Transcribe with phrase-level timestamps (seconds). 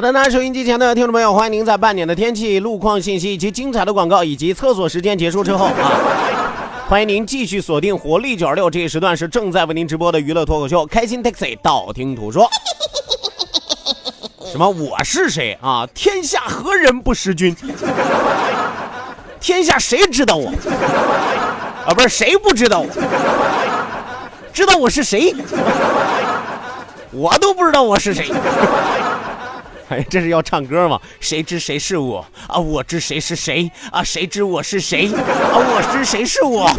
[0.00, 5.92] 好的，那收音机前的听众朋友，欢迎您在半点的天气、路况信息以及精彩的广告以及厕所时间结束之后 啊，
[6.88, 12.48] 欢迎您继续锁定活力九二六这一时段是正在为您直播的娱乐脱口秀《开心 Taxi》，道听途说。
[14.50, 14.66] 什么？
[14.70, 15.86] 我是谁啊？
[15.94, 17.54] 天下何人不识君？
[19.38, 20.50] 天下谁知道我？
[21.84, 22.88] 啊，不是谁不知道我？
[24.50, 25.34] 知道我是谁？
[27.12, 28.32] 我都不知道我是谁。
[29.90, 31.00] 哎，这是要唱歌吗？
[31.18, 32.56] 谁知谁是我啊？
[32.58, 34.02] 我知谁是谁啊？
[34.04, 35.18] 谁知我是谁啊？
[35.18, 36.70] 我知谁是我？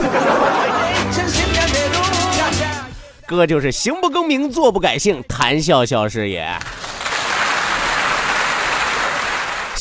[3.28, 6.58] 哥就是行不更名，坐不改姓，谈笑笑是也。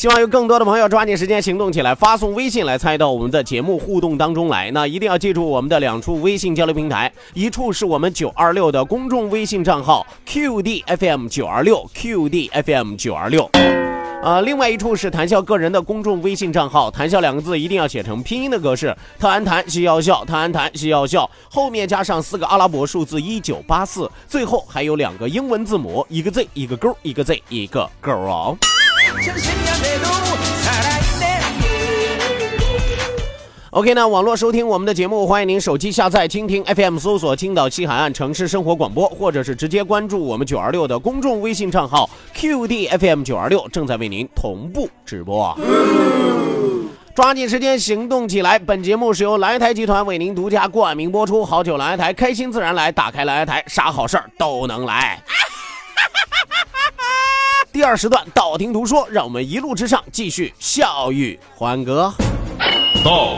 [0.01, 4.71] 希望有更多的朋友抓紧时间行动起来，发送微信来参与到我们的节目互动当中来。
[4.71, 13.47] 那一定要记住我们的两处微信交流平台，一处是我们九二六的公众微信账号 QDFM 九二六 QDFM 九二六，
[14.23, 28.57] 啊，另外一处是谈笑个人的公众微信账号，谈笑两个字一定要写成拼音的格式，特安谈西要笑，特安谈西要笑，后面加上四个阿拉伯数字一九八四，最后还有两个英文字母，一个 Z 一个勾，一个 Z 一个勾哦。
[33.71, 45.57] OK，那网络收听我们的节目，欢迎您手机下载蜻蜓 FM，搜索青岛西海岸城市生活广播，或者是直接关注我们九二六的公众微信账号 QDFM 九二六，正在为您同步直播。
[47.15, 48.59] 抓紧时间行动起来！
[48.59, 51.45] 本节目是由来台集团为您独家冠名播出。
[51.45, 55.17] 好酒来台，开心自然来，打开来台，啥好事儿都能来。
[57.71, 62.13] 第二时段道听途说，让我们一路之上继续笑语欢歌。
[63.03, 63.37] 道，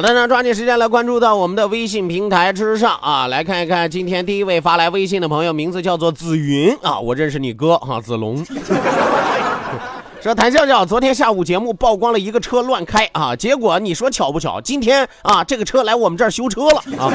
[0.00, 8.42] 好的，那抓紧时间来关注到我们的微信平台之上啊，来看一看今天第一位发来微信的朋友，名字叫做紫云啊，我认识你哥哈，子龙。
[10.22, 17.12] 说谭笑笑，昨天下午节目曝光了一个车乱开啊，结果你说巧不巧，今天啊这个车来我们这儿修车了啊，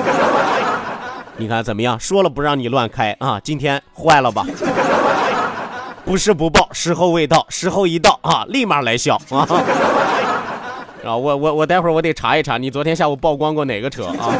[1.37, 1.99] 你看怎么样？
[1.99, 4.45] 说了不让你乱开啊，今天坏了吧？
[6.05, 9.47] 不是不报，时候未到，时候一到啊，立马来笑啊。
[11.05, 14.33] 啊，我我我待会儿我得查一查，你昨天下午曝光过哪个车啊？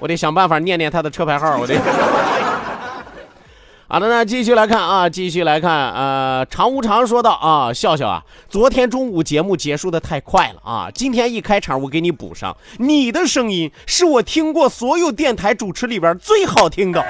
[0.00, 1.78] 我得想办法念念他的车牌号，我得。
[3.86, 17.04] 好的，那继续来看啊，继续来看，呃，常无常说道啊，笑笑啊，昨天中午节目结束的太快了啊，今天一开场我给你补上，你的声音是我听过所有电台主持里边最好听的。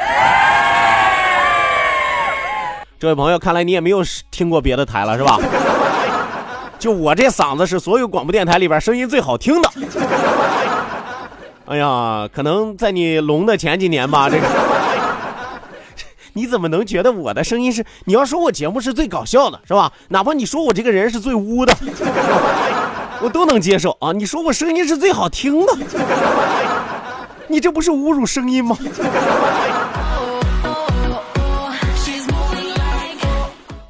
[2.98, 5.38] 这位朋友，看来你也没有听过别的台了，是吧？
[6.82, 9.70] 就我这嗓子是所有广播电台里边声音最好听的。
[11.66, 14.44] 哎呀，可能在你聋的前几年吧，这个
[16.34, 17.84] 你怎么能觉得我的声音是？
[18.06, 19.92] 你要说我节目是最搞笑的，是吧？
[20.08, 21.72] 哪怕你说我这个人是最污的，
[23.22, 24.10] 我都能接受啊。
[24.10, 25.78] 你说我声音是最好听的，
[27.46, 28.76] 你这不是侮辱声音吗？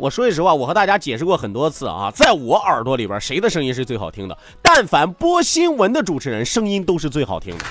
[0.02, 4.36] 我说句实话，我和大家解释过很多次啊，在我耳朵里边，谁的声音是最好听的？
[4.60, 7.64] 但凡播新闻的主持人，声音都是最好听的。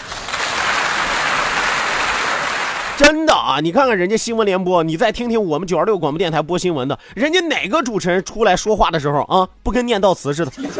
[2.95, 3.59] 真的啊！
[3.61, 10.79] 你看看人家新闻联播，你再听听我们九二六广播电台播新闻的，人家哪个主持人出来说话的时候啊，不跟念悼词似的，不是，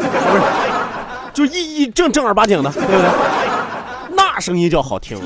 [1.34, 4.16] 就一一正正儿八经的，对不对？
[4.16, 5.20] 那声音叫好听，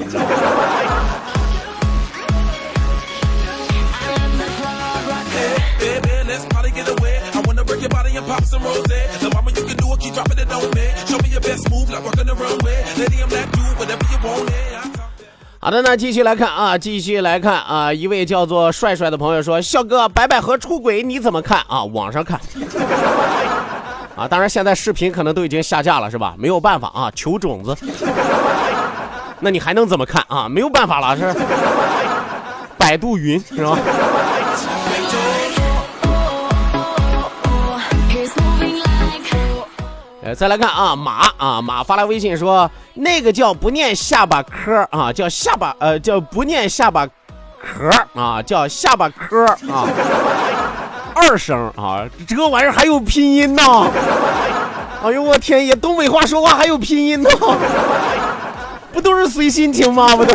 [15.58, 21.82] 好的，那继续来看啊，继续来看啊，一位叫做帅帅的朋友说：“笑哥，白百合出轨你怎么看啊？
[21.84, 22.40] 网上看
[24.14, 26.34] 啊，当然现在视频可能都已经下架了，是吧？
[26.38, 27.76] 没有办法啊，求种子。
[29.40, 30.48] 那你还能怎么看啊？
[30.48, 31.34] 没有办法了，是
[32.78, 33.76] 百度云是吧？”
[40.26, 47.88] 呃，再来看啊，马啊马发来微信说，那个叫不念下巴颏啊，叫下巴呃叫不念下巴壳
[48.20, 49.86] 啊，叫下巴颏啊，
[51.14, 53.62] 二声啊，这个玩意儿还有拼音呢！
[55.04, 57.30] 哎呦我天爷，东北话说话还有拼音呢，
[58.92, 60.08] 不都是随心情吗？
[60.16, 60.34] 不都？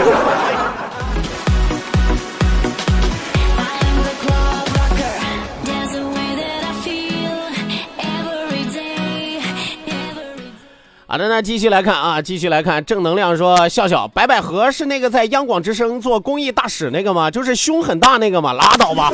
[11.11, 17.29] 好的，那继续来看啊，继续来看正能量说，笑笑白百合是那个在央广之声做公益大使那个吗？
[17.29, 18.53] 就是胸很大那个吗？
[18.53, 19.11] 拉倒吧，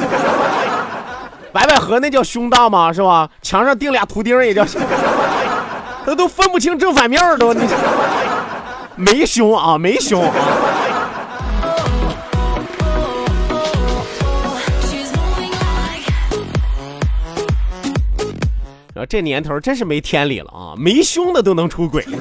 [1.52, 2.94] 白百合那叫胸大吗？
[2.94, 3.28] 是吧？
[3.42, 4.64] 墙上钉俩图钉也叫，
[6.06, 7.68] 他都分不清正反面都，你
[8.96, 10.32] 没胸啊，没胸啊。
[19.06, 20.74] 这年头真是没天理了啊！
[20.78, 22.06] 没胸的都能出轨。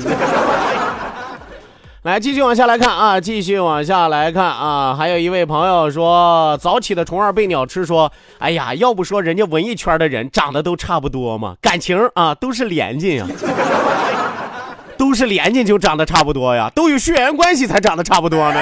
[2.03, 4.95] 来，继续往下来看啊，继续往下来看啊。
[4.97, 11.57] 还有一位朋友说，早起的虫儿被鸟吃，说，哎呀，要不说人家文艺圈的人长得都差不多嘛？
[11.61, 13.27] 感情啊，都是连襟呀，
[14.97, 18.61] 都是连襟就长得差不多呀，都有血缘关系才长得差不多呢。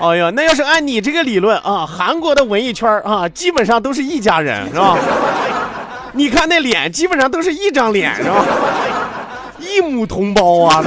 [0.00, 4.96] 哎呀，那要是按你这个理论啊，韩国的文艺圈啊，基本上都是一家人，是吧？
[6.12, 8.44] 你看那脸，基本上都是一张脸，是吧？
[9.58, 10.84] 一母同胞啊！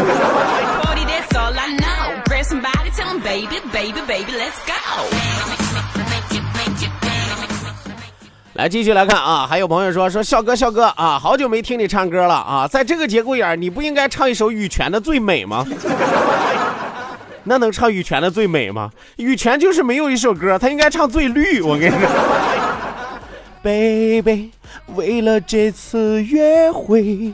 [8.54, 15.66] 来，继续来看啊，还有朋友说说笑哥，笑哥啊，好久没听你唱歌了啊，在这个节骨眼你不应该唱一首羽泉的《最美》吗？
[17.44, 18.92] 那能唱羽泉的最美吗？
[19.18, 21.60] 羽泉就是没有一首歌，他应该唱最绿。
[21.64, 22.08] 我跟你说
[23.64, 24.52] ，baby，
[24.96, 27.34] 为了这次约会，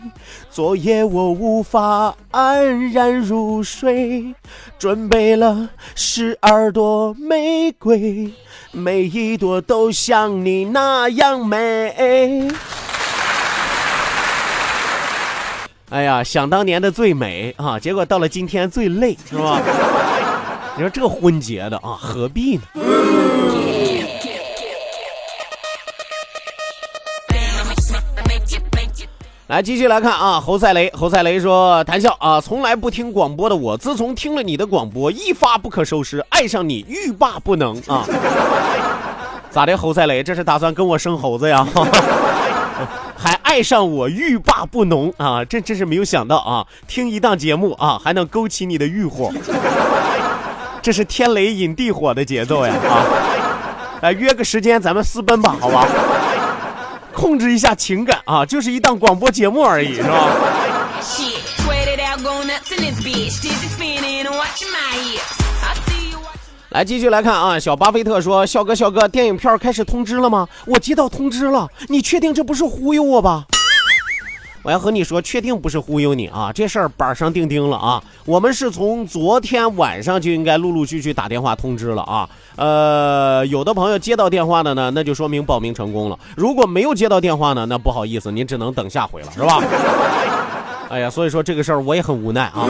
[0.50, 4.34] 昨夜我无法安然入睡，
[4.80, 8.32] 准备了十二朵玫瑰，
[8.72, 12.48] 每一朵都像你那样美。
[15.90, 19.62] 哎呀，想当年的最美啊，结果到了今天最累，是吧？
[20.76, 22.64] 你说这婚结的啊，何必呢？
[29.48, 38.06] 来，继续来看啊，侯赛雷，侯赛雷说：“谈笑啊，从来不听广播的我，自从听了你的广播，一发不可收拾，爱上你欲罢不能啊！
[39.50, 41.66] 咋的，侯赛雷，这是打算跟我生猴子呀？”
[43.58, 45.44] 爱上我欲罢不能啊！
[45.44, 46.64] 这真是没有想到啊！
[46.88, 49.34] 听一档节目啊，还能勾起你的欲火，
[50.80, 52.76] 这是天雷引地火的节奏呀！
[52.88, 53.02] 啊，
[54.04, 55.88] 来约个时间咱们私奔吧，好吧？
[57.12, 60.30] 控制一下情感啊，就是一档广播节目而已，是吧？
[66.78, 70.48] 来继续来看啊，小巴菲特说：“笑哥，笑哥，电影票开始通知了吗？
[70.68, 73.46] 我接到通知了，你确定这不是忽悠我吧？”
[74.62, 78.04] 我要和你说，确定不是忽悠你啊，这事儿板上钉钉了啊。
[78.26, 82.30] 我们是从昨天晚上就应该陆陆续续打电话通知了啊。
[82.58, 89.64] 呃，有的朋友接到电话的呢，那就说明报名成功了；如果没有接到电话呢，那不好意思，您只能等下回了，是吧？
[90.90, 92.68] 哎呀，所以说这个事儿我也很无奈啊。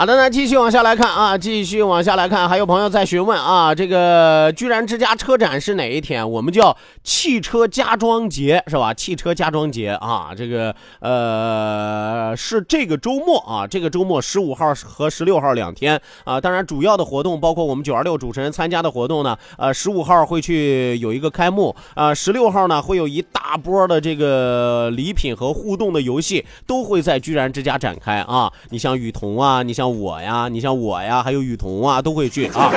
[0.00, 6.30] 好的，那继续往下来看啊，继续往下来看，还有朋友在询问啊，这个居然之家车展是哪一天？
[6.30, 8.94] 我们叫汽车家装节是吧？
[8.94, 16.40] 汽车家装节啊，这个呃是这个周末啊，这个周末十五号和十六号两天啊。
[16.40, 28.50] 当然，主要的活动包括我们九二六主持人参加的活动呢，呃，十五号会去有一个开幕啊，十六号呢会有一大波的这个礼品和互动的游戏都会在居然之家展开啊。
[28.70, 29.89] 你像雨桐啊，你像。
[29.90, 32.72] 我呀，你像我呀，还有雨桐啊，都会去啊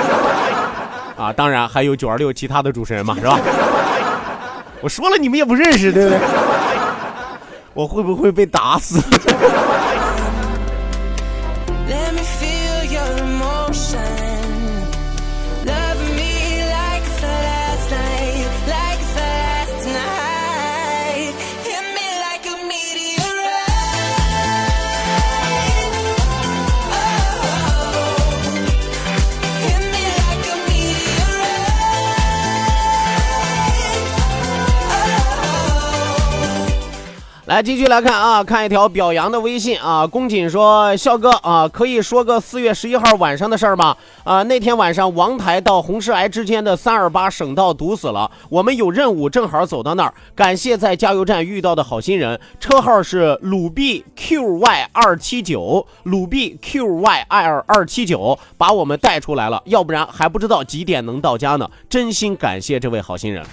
[1.16, 1.32] 啊！
[1.32, 3.38] 当然还有九二六其他的主持人嘛，是吧？
[4.80, 6.18] 我说了，你们也不认识，对不对？
[7.72, 9.00] 我会不会被打死？
[37.54, 40.04] 来继续来看啊，看一条表扬的微信啊。
[40.04, 43.96] 宫瑾说：“笑哥啊，可以说个四月十一号晚上的事儿吗？
[44.24, 50.12] 啊，那天晚上王台到红石崖之间的三二八省道堵死了，我们有任务，正好走到那儿。
[50.34, 61.70] 感谢在加油站遇到的好心人，车号是鲁 B QY 二七九，鲁 B QY 二二七九，把我们带出来了，要不然还不知道几点能到家呢。
[61.88, 63.46] 真心感谢这位好心人。”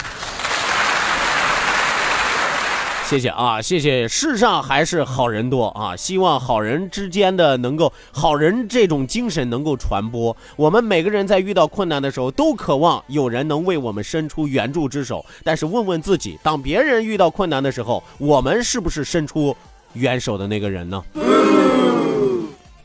[3.12, 4.08] 谢谢啊，谢谢！
[4.08, 10.34] 世上还是好人多啊，希望好人之间的能够，好人这种精神能够传播。
[10.56, 15.26] 我们每个人在遇到困难的时候，都渴望有人能为我们伸出援助之手。
[15.44, 19.54] 但是问问自己，当别人遇到困难的时候，我们是不是伸出
[19.92, 21.04] 援手的那个人呢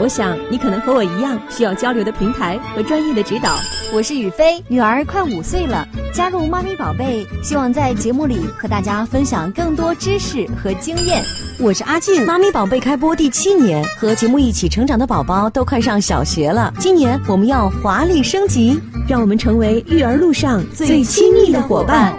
[0.00, 3.56] 我想你可能和我一样，需要交流的平台和专业的指导。
[3.92, 11.24] 我是雨飞，女儿快五岁了，加入妈咪宝贝，希望在节目里和大家分享更多知识和经验。
[11.60, 16.72] 我是阿静，妈咪宝贝开播第七年，和节目一起成长的宝宝都快上小学了。
[16.80, 22.12] 今年我们要华丽升级，让我们成为育儿路上最亲密的伙伴。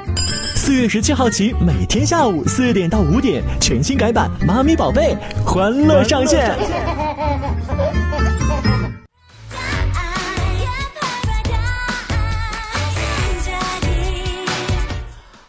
[0.55, 6.55] 四月十七号起，每天下午四点到五点，全新改版《妈咪宝贝》，欢乐上线。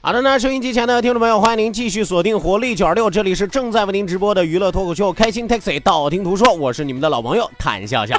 [0.07, 8.17] 好的，那收音机前的听众朋友，欢迎您继续锁定活力九二六，这里是正在为您直播的娱乐脱口秀《开心 Taxi》，道听途说，我是你们的老朋友谭笑笑。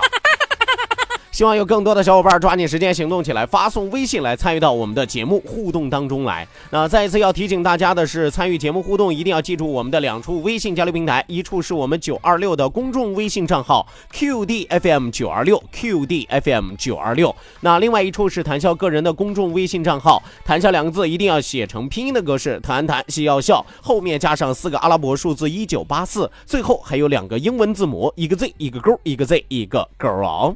[1.38, 6.48] 希望有更多的小伙伴抓紧时间行动起来，发送微信来参与到我们的节目互动当中来。
[6.72, 30.56] 那再一次要提醒大家的是，参与节目互动一定要记住我们的两处微信交流平台，一处是我们九二六的公众微信账号 QDFM 九二六 QDFM 九二六，那另外一处是谈笑个人的公众微信账号，谈笑两个字一定要写成拼音的格式，谈谈笑要笑，后面加上四个阿拉伯数字一九八四，最后还有两个英文字母，一个 Z 一个勾，一个 Z 一个勾哦。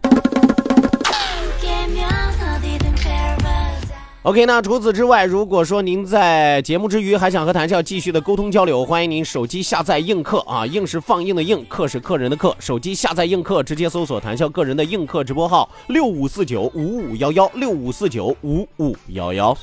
[4.23, 19.57] OK，那除此之外，如果说您在节目之余还想和谭笑继续的沟通交流，欢迎您手机下载映客啊，映是放映的映，客是客人的客，手机下载映客，直接搜索谭笑个人的映客直播号六五四九五五幺幺六五四九五五幺幺。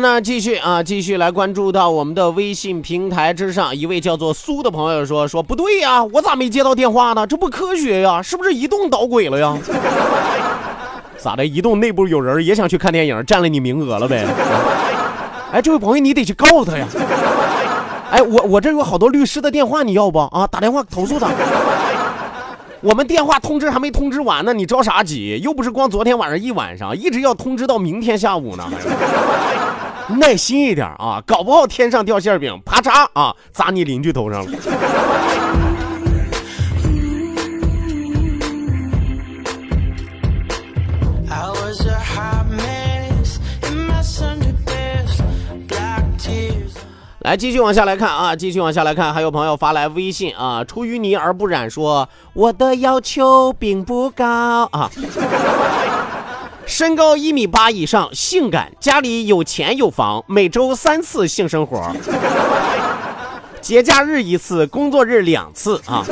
[0.00, 7.26] 那继续啊，继续来关注到我们的微信平台之上，一位叫做苏的朋友说：“说不对呀，我咋没接到电话呢？
[7.26, 9.56] 这不科学呀，是不是移动捣鬼了呀？”
[11.18, 11.46] 咋的？
[11.46, 14.26] 移动内部有人也想去看电影，占了你名额了呗？
[15.52, 16.86] 哎，这位朋友，你得去告他呀！
[18.10, 20.46] 哎，我我这有好多律师的电话，你要不啊？
[20.46, 21.28] 打电话投诉他。
[22.82, 25.40] 我们电话通知还没通知完呢，你着啥急？
[25.42, 28.64] 又不是光昨天晚上一晚上，一直要通知到明天下午呢。
[30.20, 34.52] 耐心一点啊，搞不好天上掉馅饼，啪嚓啊，砸你邻居头上了。
[47.20, 54.88] 来，继续往下来看啊，继续往下来看，还有朋友发来微信啊，出淤泥而不染，说我的要求并不高啊，
[56.66, 61.80] 身高一米八以上，性感，家里有钱有房，每周三次性生活，
[63.62, 66.04] 节假日一次，工作日两次啊。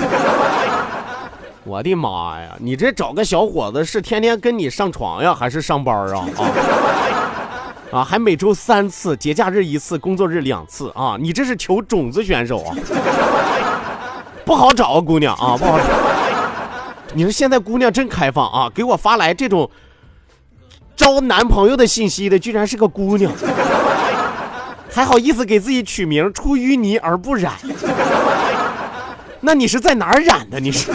[1.64, 6.24] 我的妈呀，你这找个小伙子是天天跟你上床呀，还是上班啊？
[6.38, 7.98] 啊？
[7.98, 11.16] 啊，还每周三次，节假日一次，工作日两次啊！
[11.18, 12.76] 你这是求种子选手啊？
[14.44, 15.84] 不好找啊，姑娘啊，不好找。
[17.12, 19.68] 你说现在姑娘真开放啊，给我发来这种
[20.96, 23.32] 招男朋友的信息的，居然是个姑娘，
[24.90, 27.52] 还好意思给自己取名“出淤泥而不染”。
[29.40, 30.58] 那你是在哪儿染的？
[30.60, 30.90] 你是？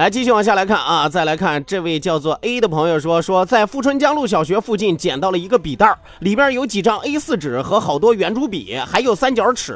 [0.00, 9.74] 来继续往下来看啊，再来看这位叫做 A 的朋友说说，在富春江路小学附近捡到了一个笔袋里边有几张 A4 纸和好多圆珠笔，还有三角尺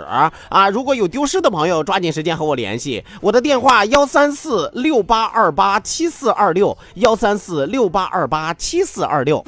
[0.49, 0.71] 啊。
[0.71, 9.45] 如果有丢失的朋友，抓紧时间和我联系，我的电话幺三四六八二八七四二六幺三四六八二八七四二六。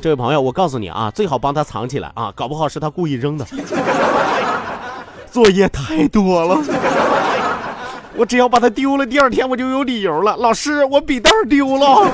[0.00, 3.44] 这位朋友，我告诉你啊，最好帮他藏起来啊，搞不好是他故意扔的。
[5.32, 6.62] 作业太多了。
[8.14, 10.36] 我只要把它丢了，第二天我就有理由了。
[10.36, 12.10] 老师，我笔袋丢了，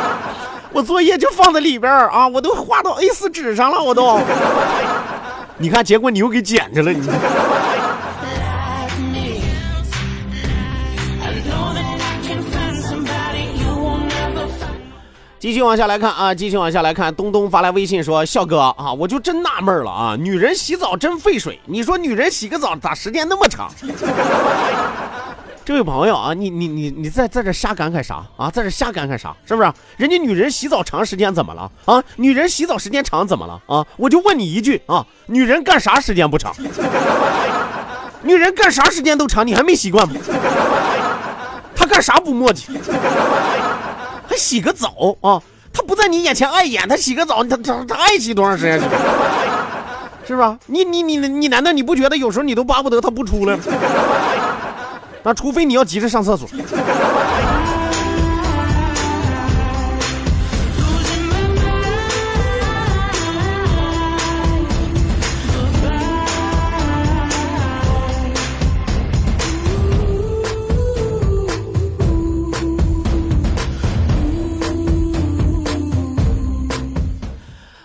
[0.72, 4.20] 我作业就放在里边啊，我都画到 A4 纸上了，我都。
[5.56, 7.08] 你看，结果你又给捡去了，你。
[15.38, 23.72] 继续往下来看啊，继续往下来看，东东发来微信说：“笑哥啊，我就真纳闷了啊，女人洗澡真费水，你说女人洗个澡咋时间那么长？”
[25.64, 28.50] 这位朋友啊，你你你你在在这瞎感慨啥啊？
[28.50, 29.36] 在这瞎感慨啥？
[29.46, 29.72] 是不是？
[29.98, 32.02] 人家女人洗澡长时间怎么了啊？
[32.16, 33.86] 女人洗澡时间长怎么了啊？
[33.96, 36.52] 我就问你一句啊，女人干啥时间不长？
[38.22, 40.14] 女人干啥时间都长，你还没习惯吗？
[41.76, 42.64] 她干啥不磨叽？
[44.26, 44.88] 还洗个澡
[45.20, 45.40] 啊？
[45.72, 48.80] 她不在你眼前碍眼，她洗个澡，她她她爱洗多长时间？
[50.26, 50.58] 是吧？
[50.66, 53.62] 你你你你难道你不觉得有时候你都巴不得她不出来吗？
[55.22, 56.48] 那除非你要急着上厕所。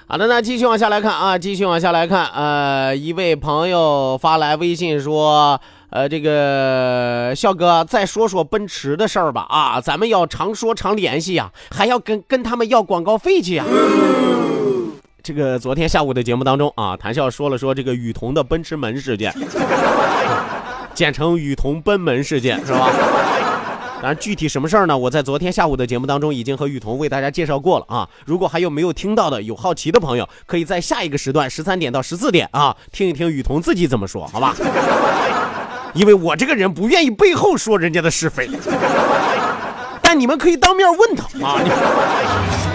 [0.08, 2.26] 好的，那继续往下来看啊，继续往下来看。
[2.28, 5.60] 呃，一位朋友发来微信说
[5.96, 9.46] ：“呃，这个笑哥，再说说奔驰的事儿吧。
[9.48, 13.64] 啊，咱们要常说常联系呀，还要跟跟他们要广告费去呀。”
[15.24, 19.34] 这个昨天下午的节目当中啊，谭笑说了说这个雨桐的奔驰门事件，
[20.94, 22.92] 简称雨桐奔门事件，是吧？
[24.02, 24.98] 当然，具体什么事儿呢？
[24.98, 28.10] 我在昨天下午的节目当中已经和雨桐为大家介绍过了啊。
[28.26, 34.54] 如果还有没有听到的，有好奇的朋友，可以在下一个时段十三点到十四点啊，听一听雨桐自己怎么说，好吧？
[35.96, 38.50] 因为我这个人不愿意背后说人家的是非，
[40.02, 42.75] 但你们可以当面问他啊。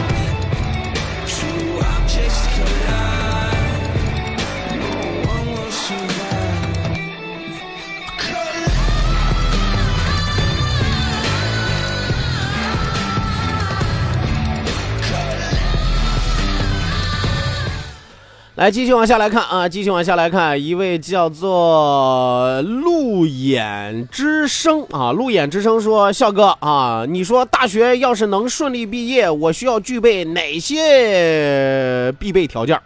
[18.60, 32.76] 来，继续往下来看啊，继续往下来看，一位叫做路眼之声啊，路眼之声说：“笑哥啊，你说大学要是能顺利毕业，我需要具备哪些必备条件？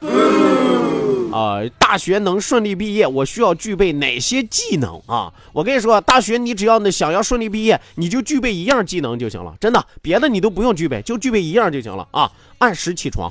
[1.33, 5.33] 啊，大学能顺利毕业，我需要具备哪些技能啊？
[5.53, 13.29] 我跟你说，大学你只要想要顺利毕业，你就具备一样技能就行了，真的，别的你都不用具备，就具备一样就行了啊，按时起床。”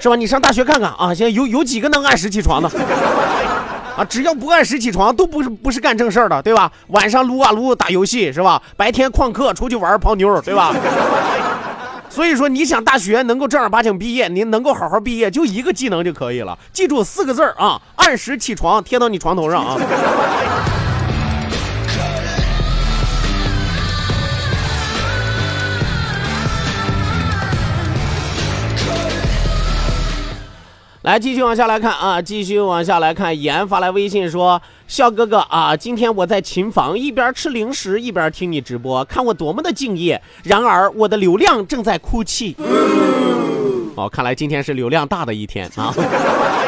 [0.00, 0.16] 是吧？
[0.16, 2.68] 你上大学看看啊，现在有有几个能按时起床的？
[3.96, 6.72] 啊，只要不按时起床，都不是不是干正事儿的，对吧？
[6.88, 8.60] 晚上撸啊撸打游戏是吧？
[8.76, 10.74] 白天旷课出去玩泡妞，对吧？
[12.08, 16.58] 所以说，你想大学能够正儿八经毕业，你能够好好毕业，就一个技能就可以了。
[16.72, 19.76] 记住四个字儿啊，按时起床，贴到你床头上啊。
[31.02, 33.40] 来，继续往下来看啊，继续往下来看。
[33.40, 40.20] 妍发来微信说：“笑哥哥啊，今天我在琴房一边吃零食一边听你直播，看我多么的敬业。
[40.42, 42.54] 然而我的流量正在哭泣。
[43.94, 45.94] 哦，看来今天是流量大的一天啊。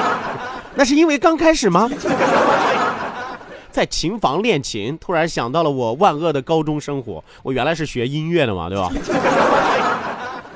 [0.75, 1.90] 那是因为刚开始吗？
[3.71, 7.23] 在琴房练琴，突然想到了我万恶的高中生活。
[7.42, 8.90] 我原来是学音乐的嘛，对吧？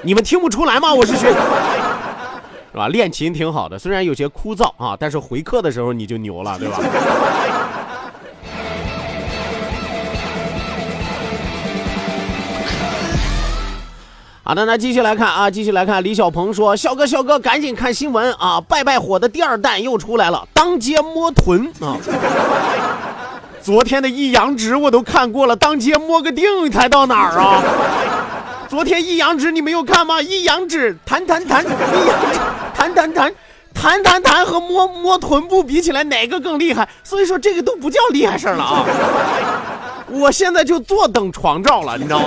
[0.00, 0.94] 你们听不出来吗？
[0.94, 1.30] 我是学。”
[2.76, 2.88] 是吧？
[2.88, 6.76] 练琴挺好的，虽然有些枯燥啊，但是回课的时候你就牛了，对吧？
[14.44, 16.04] 好的，那继续来看啊，继续来看。
[16.04, 18.60] 李小鹏说：“笑哥，笑哥，赶紧看新闻啊！
[18.60, 21.96] 拜拜火的第二弹又出来了，当街摸臀啊！
[23.62, 27.62] 昨天的一阳指我都看过了，当街摸个腚才到哪儿啊？”
[28.68, 30.20] 昨天一阳指你没有看吗？
[30.20, 32.38] 一阳指弹弹弹，一阳指
[32.74, 33.32] 弹弹弹，
[33.72, 36.88] 弹弹弹和摸摸臀部比起来哪个更厉害？
[37.04, 38.84] 所以说这个都不叫厉害事儿了啊！
[40.08, 42.26] 我现在就坐等床照了，你知道吗？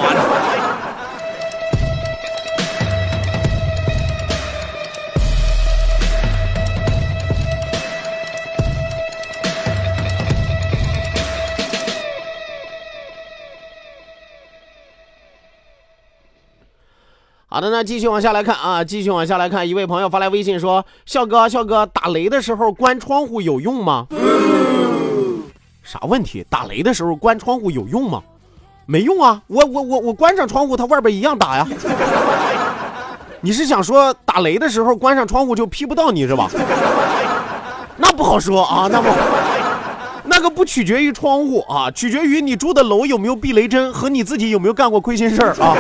[17.51, 24.05] 好的，那继续往下来看啊，继续往下来看，一位朋友发来微信说：“笑哥，笑哥，打雷的时候关窗户有用吗？”
[25.81, 26.45] 啥问题？
[26.47, 28.21] 打雷的时候关窗户有用吗？
[28.85, 31.67] 没用啊，我我我我关上窗户，它外边一样打呀。
[33.41, 36.47] 你是想说打雷的时候关上窗户就劈不到你是吧？
[37.97, 39.09] 那不好说啊，那不，
[40.25, 45.75] 那个不取决于窗户啊，取决于你住的楼有没有避雷针和你自己有没有干过亏心事儿啊。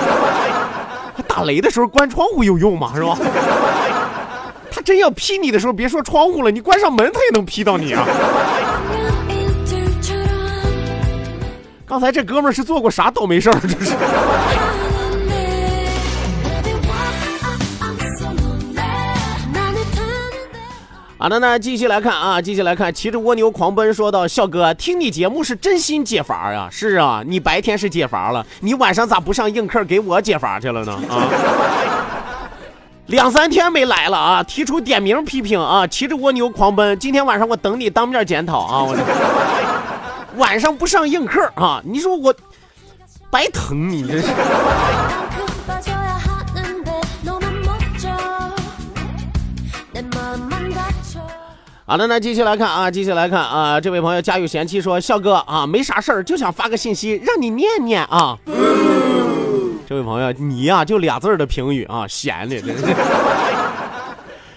[1.27, 2.91] 打雷的时候关窗户有用吗？
[2.95, 3.17] 是吧？
[4.71, 8.05] 他真要劈你的时候，别说窗户了，你关上门他也能劈到你啊！
[11.85, 13.59] 刚才这哥们儿是做过啥倒霉事儿？
[13.61, 13.95] 这是。
[21.21, 26.69] 好的，那继续来看啊，继续来看，骑着蜗牛狂奔，说道：“笑哥，听你节目是真心解乏呀！
[26.71, 30.93] 是啊，你白天是解乏了，你晚上咋不上硬课给我解乏去了呢？
[31.09, 31.27] 啊，
[33.07, 34.41] 两三天没来了啊！
[34.43, 35.85] 提出点名批评啊！
[35.85, 38.83] 骑着蜗牛狂奔，今天晚上我等你当面检讨啊！
[38.83, 39.03] 我这
[40.37, 41.81] 晚上不上硬课啊！
[41.83, 42.33] 你说我
[43.29, 44.27] 白疼你这是。”
[51.89, 58.37] 好的，那继续来看啊，继续来看啊，这位朋友家有贤妻说，笑哥啊，没啥事儿，就想发个信息让你念念啊。
[59.87, 62.61] 这位朋友，你呀就俩字儿的评语啊，闲的。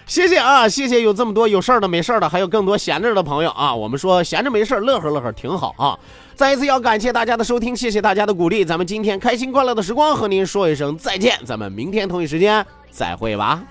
[0.04, 3.74] 谢谢啊，谢谢有这么多有事儿的、没事儿的，还有更多闲着的朋友啊。
[3.74, 5.98] 我们说闲着没事儿，乐呵乐呵挺好啊。
[6.34, 13.62] 再一次要感谢大家的收听，谢谢大家的鼓励，咱们今天开心快乐的时光和您说一声再见，咱们明天同一时间再会吧。